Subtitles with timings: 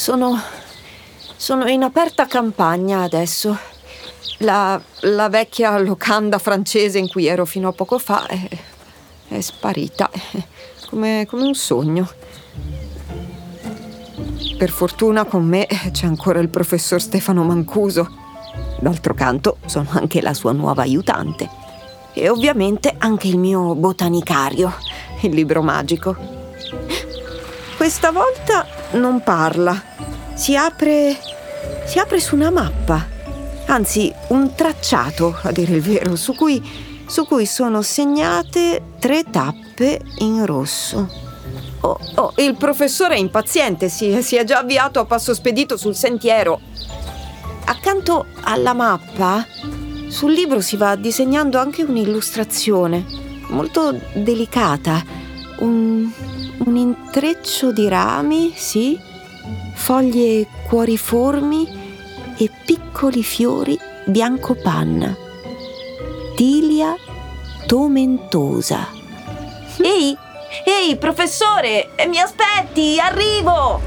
[0.00, 0.40] Sono.
[1.36, 3.54] sono in aperta campagna adesso.
[4.38, 8.48] La, la vecchia locanda francese in cui ero fino a poco fa è,
[9.28, 10.08] è sparita,
[10.88, 12.10] come, come un sogno.
[14.56, 18.08] Per fortuna con me c'è ancora il professor Stefano Mancuso.
[18.80, 21.46] D'altro canto sono anche la sua nuova aiutante.
[22.14, 24.72] E ovviamente anche il mio botanicario,
[25.20, 26.16] il libro magico.
[27.76, 29.89] Questa volta non parla.
[30.40, 31.18] Si apre.
[31.84, 33.06] si apre su una mappa.
[33.66, 36.66] Anzi, un tracciato, a dire il vero, su cui,
[37.06, 41.06] su cui sono segnate tre tappe in rosso.
[41.80, 45.94] Oh, oh, il professore è impaziente, si, si è già avviato a passo spedito sul
[45.94, 46.58] sentiero.
[47.66, 49.46] Accanto alla mappa,
[50.08, 53.04] sul libro si va disegnando anche un'illustrazione,
[53.48, 55.04] molto delicata.
[55.58, 56.10] Un,
[56.64, 59.08] un intreccio di rami, sì,
[59.74, 61.68] foglie cuoriformi
[62.36, 65.16] e piccoli fiori bianco panna.
[66.36, 66.94] Tilia
[67.66, 68.88] tomentosa.
[69.82, 70.16] Ehi,
[70.64, 73.80] Ehi, professore, mi aspetti, arrivo!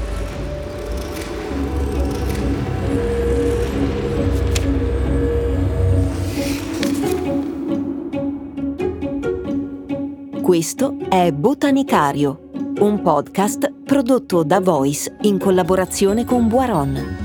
[10.42, 12.43] Questo è Botanicario,
[12.78, 17.18] un podcast prodotto da Voice in collaborazione con Boiron.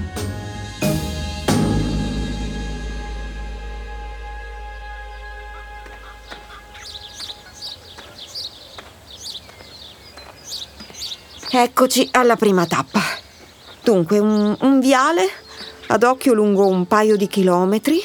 [11.51, 13.01] Eccoci alla prima tappa.
[13.83, 15.27] Dunque, un, un viale
[15.87, 17.99] ad occhio lungo un paio di chilometri,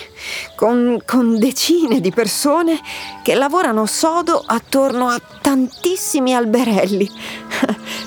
[0.57, 2.81] con, con, decine di persone
[3.23, 7.07] che lavorano sodo attorno a tantissimi alberelli.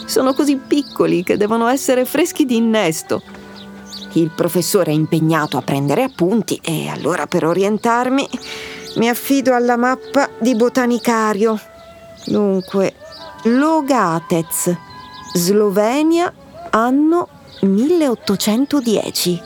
[0.08, 3.22] Sono così piccoli che devono essere freschi di innesto.
[4.14, 8.28] Il professore è impegnato a prendere appunti e allora per orientarmi
[8.96, 11.59] mi affido alla mappa di botanicario.
[12.25, 12.96] Dunque,
[13.44, 14.75] Logatez
[15.36, 16.34] Slovenia,
[16.72, 17.28] anno
[17.62, 19.42] 1810.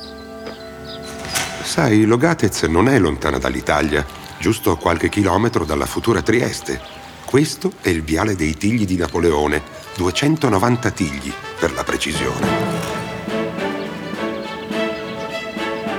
[1.62, 4.06] Sai, Logatez non è lontana dall'Italia,
[4.40, 7.01] giusto qualche chilometro dalla futura Trieste.
[7.32, 9.64] Questo è il viale dei Tigli di Napoleone,
[9.96, 12.46] 290 tigli per la precisione.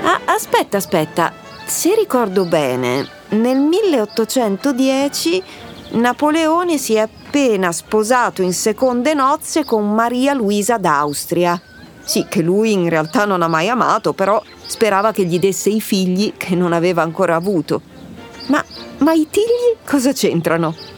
[0.03, 1.33] Ah, aspetta, aspetta.
[1.65, 5.43] Se ricordo bene, nel 1810
[5.93, 11.59] Napoleone si è appena sposato in seconde nozze con Maria Luisa d'Austria.
[12.05, 15.81] Sì, che lui in realtà non ha mai amato, però sperava che gli desse i
[15.81, 17.81] figli che non aveva ancora avuto.
[18.49, 18.63] Ma,
[18.99, 20.93] ma i tigli cosa c'entrano?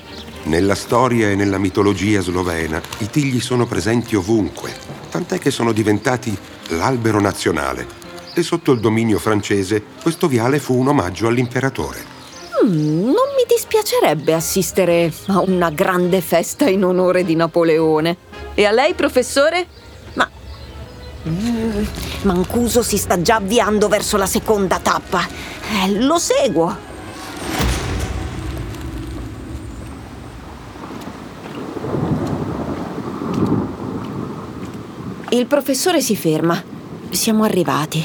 [0.44, 4.74] Nella storia e nella mitologia slovena i tigli sono presenti ovunque,
[5.08, 6.36] tant'è che sono diventati
[6.68, 7.86] l'albero nazionale.
[8.34, 12.04] E sotto il dominio francese questo viale fu un omaggio all'imperatore.
[12.62, 18.16] Mm, non mi dispiacerebbe assistere a una grande festa in onore di Napoleone.
[18.52, 19.66] E a lei, professore?
[20.12, 20.28] Ma.
[21.26, 21.84] Mm,
[22.22, 25.26] Mancuso si sta già avviando verso la seconda tappa.
[25.86, 26.92] Eh, lo seguo.
[35.34, 36.62] Il professore si ferma.
[37.10, 38.00] Siamo arrivati.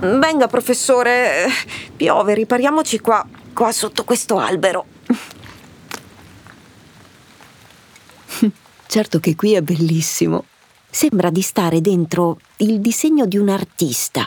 [0.00, 1.46] Venga, professore.
[1.94, 4.86] Piove, ripariamoci qua qua sotto questo albero.
[8.86, 10.46] certo che qui è bellissimo.
[10.88, 14.26] Sembra di stare dentro il disegno di un artista.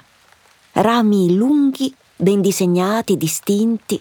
[0.74, 4.00] Rami lunghi, ben disegnati, distinti.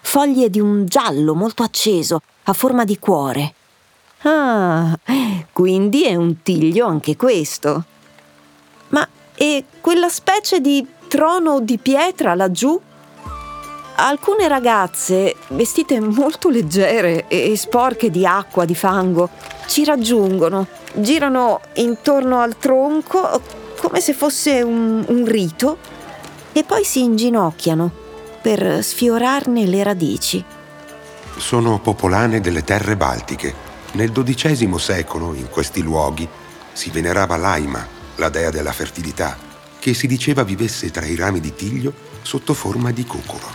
[0.00, 3.54] Foglie di un giallo molto acceso, a forma di cuore.
[4.22, 4.98] Ah,
[5.52, 7.84] quindi è un tiglio anche questo.
[8.88, 12.78] Ma e quella specie di trono di pietra laggiù?
[13.96, 19.28] Alcune ragazze, vestite molto leggere e sporche di acqua, di fango,
[19.66, 23.40] ci raggiungono, girano intorno al tronco
[23.80, 25.78] come se fosse un, un rito
[26.52, 27.90] e poi si inginocchiano
[28.40, 30.44] per sfiorarne le radici.
[31.36, 33.69] Sono popolane delle terre baltiche.
[33.92, 36.28] Nel XII secolo, in questi luoghi,
[36.72, 37.84] si venerava Laima,
[38.16, 39.36] la dea della fertilità,
[39.78, 41.92] che si diceva vivesse tra i rami di tiglio
[42.22, 43.46] sotto forma di cuculo.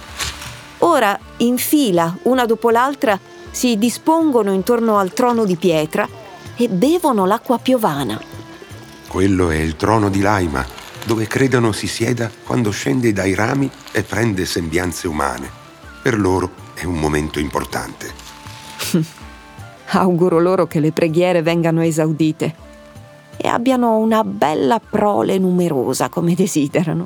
[0.79, 3.17] Ora, in fila, una dopo l'altra,
[3.49, 6.07] si dispongono intorno al trono di pietra
[6.57, 8.21] e bevono l'acqua piovana.
[9.07, 10.65] Quello è il trono di Laima,
[11.05, 15.49] dove credono si sieda quando scende dai rami e prende sembianze umane.
[16.01, 18.24] Per loro è un momento importante.
[19.97, 22.53] Auguro loro che le preghiere vengano esaudite.
[23.37, 27.05] e abbiano una bella prole numerosa come desiderano.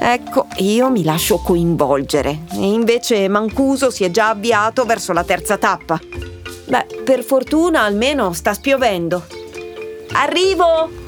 [0.00, 5.56] Ecco, io mi lascio coinvolgere e invece Mancuso si è già avviato verso la terza
[5.56, 5.98] tappa.
[6.66, 9.24] Beh, per fortuna almeno sta spiovendo.
[10.12, 11.03] Arrivo!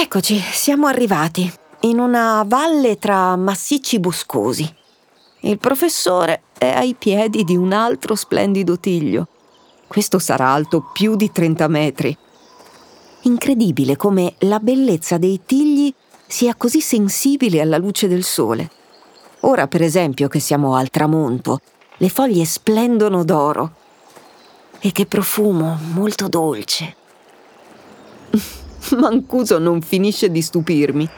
[0.00, 4.72] Eccoci, siamo arrivati in una valle tra massicci boscosi.
[5.40, 9.26] Il professore è ai piedi di un altro splendido tiglio.
[9.88, 12.16] Questo sarà alto più di 30 metri.
[13.22, 15.92] Incredibile come la bellezza dei tigli
[16.24, 18.70] sia così sensibile alla luce del sole.
[19.40, 21.60] Ora, per esempio, che siamo al tramonto,
[21.96, 23.72] le foglie splendono d'oro.
[24.78, 26.94] E che profumo molto dolce.
[28.96, 31.08] Mancuso non finisce di stupirmi.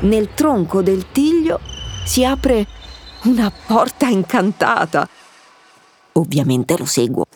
[0.00, 1.60] Nel tronco del tiglio
[2.04, 2.66] si apre
[3.24, 5.08] una porta incantata.
[6.12, 7.26] Ovviamente lo seguo.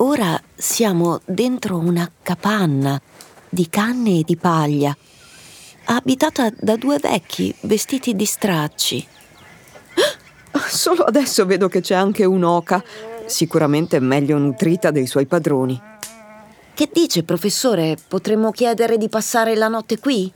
[0.00, 3.00] Ora siamo dentro una capanna
[3.48, 4.96] di canne e di paglia,
[5.86, 9.06] abitata da due vecchi vestiti di stracci.
[10.68, 12.82] Solo adesso vedo che c'è anche un'oca,
[13.26, 15.80] sicuramente meglio nutrita dei suoi padroni.
[16.78, 17.96] Che dice, professore?
[18.06, 20.32] Potremmo chiedere di passare la notte qui?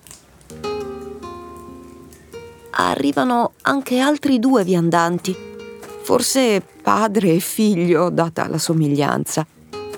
[2.71, 5.37] Arrivano anche altri due viandanti.
[6.03, 9.47] Forse padre e figlio, data la somiglianza.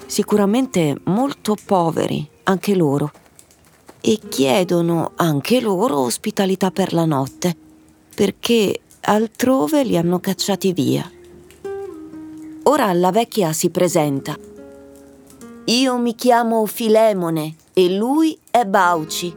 [0.05, 3.11] Sicuramente molto poveri, anche loro.
[4.03, 7.57] E chiedono anche loro ospitalità per la notte,
[8.15, 11.11] perché altrove li hanno cacciati via.
[12.65, 14.37] Ora la vecchia si presenta
[15.67, 19.35] io mi chiamo Filemone e lui è Bauci.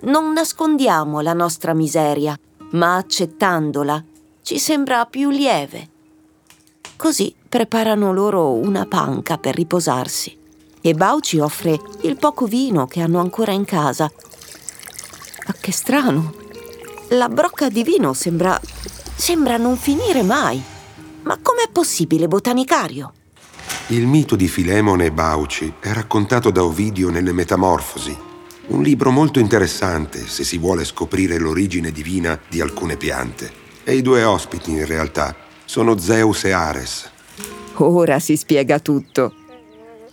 [0.00, 2.38] Non nascondiamo la nostra miseria,
[2.70, 4.04] ma accettandola
[4.42, 5.88] ci sembra più lieve.
[6.94, 10.38] Così preparano loro una panca per riposarsi
[10.80, 14.08] e Bauci offre il poco vino che hanno ancora in casa.
[15.46, 16.32] Ma che strano!
[17.10, 18.60] La brocca di vino sembra.
[19.16, 20.62] sembra non finire mai.
[21.22, 23.12] Ma com'è possibile, botanicario?
[23.90, 28.16] Il mito di Filemone e Bauci è raccontato da Ovidio nelle Metamorfosi,
[28.66, 33.48] un libro molto interessante se si vuole scoprire l'origine divina di alcune piante.
[33.84, 37.08] E i due ospiti, in realtà, sono Zeus e Ares.
[37.76, 39.32] Ora si spiega tutto.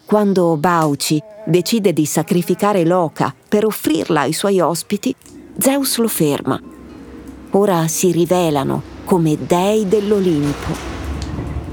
[0.06, 5.16] Quando Bauci decide di sacrificare l'oca per offrirla ai suoi ospiti,
[5.58, 6.62] Zeus lo ferma.
[7.50, 10.92] Ora si rivelano come dei dell'Olimpo.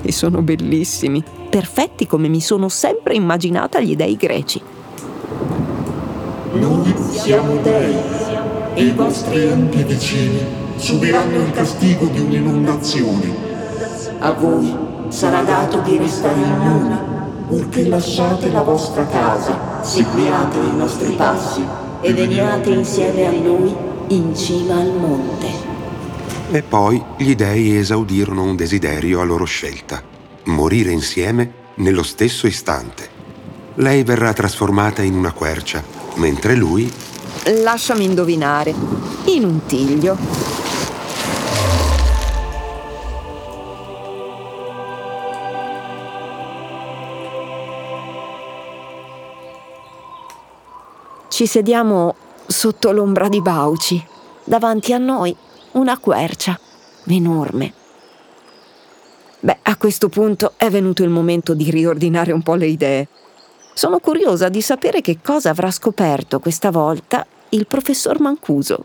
[0.00, 4.62] E sono bellissimi perfetti come mi sono sempre immaginata gli dei greci.
[6.52, 7.96] Noi siamo dei
[8.74, 13.48] e i vostri enti vicini subiranno il castigo di un'inondazione.
[14.20, 14.72] A voi
[15.08, 16.96] sarà dato di restare immuni,
[17.48, 21.64] purché lasciate la vostra casa, seguiate i nostri passi
[22.00, 23.74] e veniate insieme a noi
[24.08, 25.48] in cima al monte.
[26.52, 30.09] E poi gli dei esaudirono un desiderio a loro scelta
[30.44, 33.08] morire insieme nello stesso istante.
[33.74, 35.82] Lei verrà trasformata in una quercia,
[36.16, 36.92] mentre lui...
[37.62, 38.74] Lasciami indovinare,
[39.26, 40.16] in un tiglio.
[51.28, 52.14] Ci sediamo
[52.46, 54.04] sotto l'ombra di Bauci.
[54.44, 55.34] Davanti a noi
[55.72, 56.58] una quercia
[57.06, 57.78] enorme
[59.42, 63.08] Beh, a questo punto è venuto il momento di riordinare un po' le idee.
[63.72, 68.84] Sono curiosa di sapere che cosa avrà scoperto questa volta il professor Mancuso.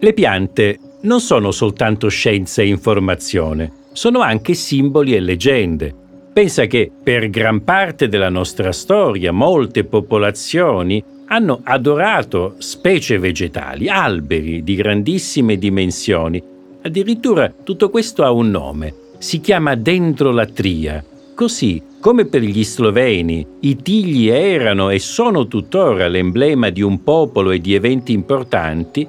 [0.00, 5.94] Le piante non sono soltanto scienza e informazione, sono anche simboli e leggende.
[6.32, 14.64] Pensa che per gran parte della nostra storia molte popolazioni hanno adorato specie vegetali, alberi
[14.64, 21.04] di grandissime dimensioni Addirittura tutto questo ha un nome, si chiama dendrolatria.
[21.34, 27.50] Così come per gli sloveni i tigli erano e sono tuttora l'emblema di un popolo
[27.50, 29.06] e di eventi importanti,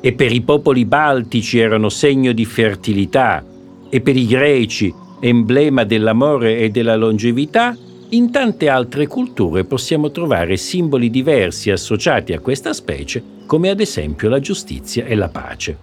[0.00, 3.44] e per i popoli baltici erano segno di fertilità,
[3.88, 7.76] e per i greci emblema dell'amore e della longevità,
[8.08, 14.28] in tante altre culture possiamo trovare simboli diversi associati a questa specie, come ad esempio
[14.28, 15.78] la giustizia e la pace.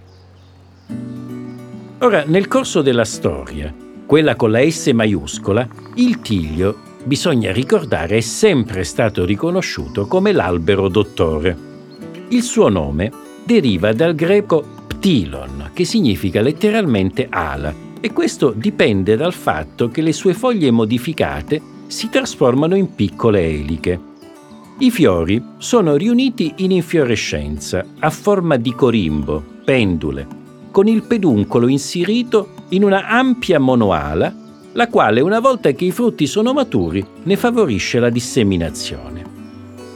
[2.01, 3.75] Ora, nel corso della storia,
[4.05, 10.87] quella con la S maiuscola, il tiglio, bisogna ricordare, è sempre stato riconosciuto come l'albero
[10.87, 11.57] dottore.
[12.29, 13.11] Il suo nome
[13.43, 20.13] deriva dal greco ptilon, che significa letteralmente ala, e questo dipende dal fatto che le
[20.13, 23.99] sue foglie modificate si trasformano in piccole eliche.
[24.77, 30.38] I fiori sono riuniti in infiorescenza a forma di corimbo, pendule,
[30.71, 34.33] con il peduncolo inserito in una ampia monoala,
[34.73, 39.37] la quale una volta che i frutti sono maturi ne favorisce la disseminazione.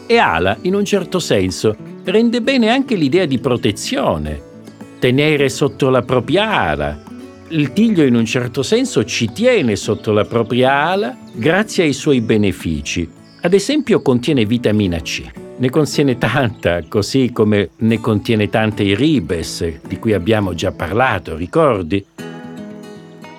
[0.06, 4.42] E ala, in un certo senso, rende bene anche l'idea di protezione,
[5.00, 7.02] tenere sotto la propria ala.
[7.50, 12.22] Il tiglio in un certo senso ci tiene sotto la propria ala grazie ai suoi
[12.22, 13.08] benefici.
[13.42, 15.43] Ad esempio contiene vitamina C.
[15.56, 21.36] Ne contiene tanta, così come ne contiene tante i ribes, di cui abbiamo già parlato,
[21.36, 22.04] ricordi?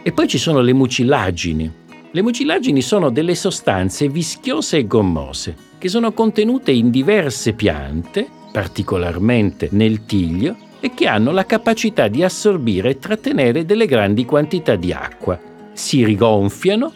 [0.03, 1.73] E poi ci sono le mucillagini.
[2.13, 9.69] Le mucillagini sono delle sostanze vischiose e gommose che sono contenute in diverse piante, particolarmente
[9.73, 14.93] nel tiglio, e che hanno la capacità di assorbire e trattenere delle grandi quantità di
[14.93, 15.39] acqua.
[15.73, 16.93] Si rigonfiano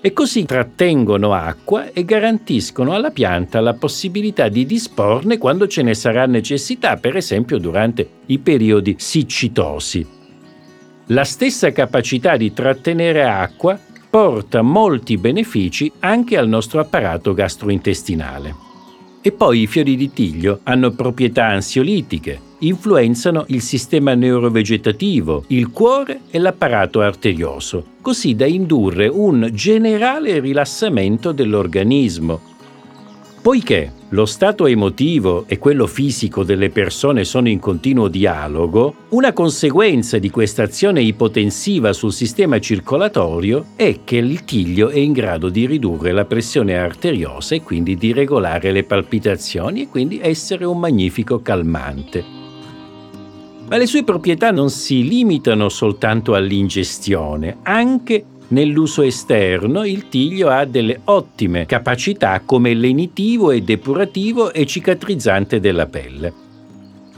[0.00, 5.94] e così trattengono acqua e garantiscono alla pianta la possibilità di disporne quando ce ne
[5.94, 10.06] sarà necessità, per esempio durante i periodi siccitosi.
[11.06, 18.54] La stessa capacità di trattenere acqua porta molti benefici anche al nostro apparato gastrointestinale.
[19.20, 26.20] E poi i fiori di tiglio hanno proprietà ansiolitiche, influenzano il sistema neurovegetativo, il cuore
[26.30, 32.54] e l'apparato arterioso, così da indurre un generale rilassamento dell'organismo.
[33.46, 40.18] Poiché lo stato emotivo e quello fisico delle persone sono in continuo dialogo, una conseguenza
[40.18, 45.64] di questa azione ipotensiva sul sistema circolatorio è che il tiglio è in grado di
[45.64, 51.40] ridurre la pressione arteriosa e quindi di regolare le palpitazioni e quindi essere un magnifico
[51.40, 52.45] calmante.
[53.68, 60.64] Ma le sue proprietà non si limitano soltanto all'ingestione, anche nell'uso esterno il tiglio ha
[60.64, 66.32] delle ottime capacità come lenitivo e depurativo e cicatrizzante della pelle.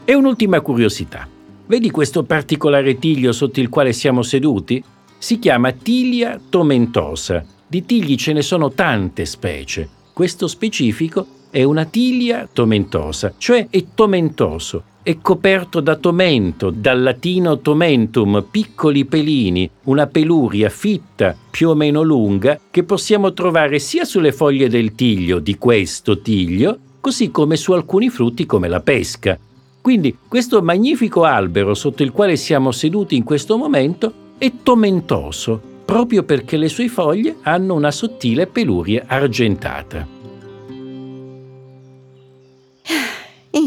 [0.06, 1.28] E un'ultima curiosità.
[1.66, 4.82] Vedi questo particolare tiglio sotto il quale siamo seduti?
[5.18, 7.44] Si chiama tilia tomentosa.
[7.66, 9.86] Di tigli ce ne sono tante specie.
[10.14, 17.60] Questo specifico è una tilia tomentosa, cioè è tomentoso è coperto da tomento, dal latino
[17.60, 24.32] tomentum, piccoli pelini, una peluria fitta, più o meno lunga, che possiamo trovare sia sulle
[24.32, 29.38] foglie del tiglio, di questo tiglio, così come su alcuni frutti come la pesca.
[29.80, 36.22] Quindi questo magnifico albero sotto il quale siamo seduti in questo momento è tomentoso, proprio
[36.22, 40.06] perché le sue foglie hanno una sottile peluria argentata.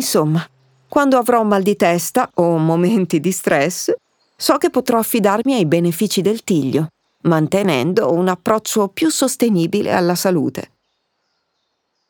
[0.01, 0.43] Insomma,
[0.89, 3.93] quando avrò mal di testa o momenti di stress,
[4.35, 6.87] so che potrò affidarmi ai benefici del tiglio,
[7.21, 10.71] mantenendo un approccio più sostenibile alla salute.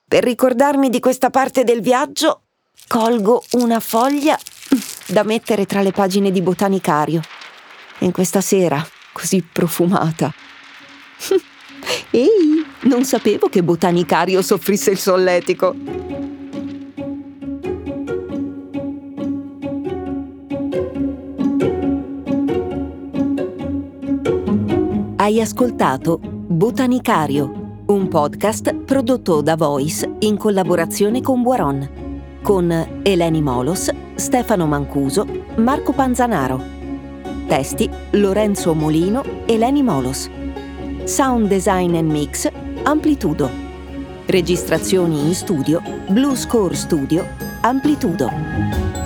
[0.08, 2.44] Per ricordarmi di questa parte del viaggio,
[2.88, 4.40] colgo una foglia
[5.08, 7.22] da mettere tra le pagine di Botanicario.
[8.00, 8.82] In questa sera
[9.12, 10.34] così profumata.
[12.12, 16.21] Ehi, non sapevo che Botanicario soffrisse il solletico.
[25.22, 33.92] Hai ascoltato Botanicario, un podcast prodotto da Voice in collaborazione con Buaron, con Eleni Molos,
[34.16, 36.60] Stefano Mancuso, Marco Panzanaro.
[37.46, 40.28] Testi Lorenzo Molino, Eleni Molos.
[41.04, 42.50] Sound design and mix
[42.82, 43.48] Amplitudo.
[44.26, 47.28] Registrazioni in studio Blue Score Studio
[47.62, 49.01] Amplitudo.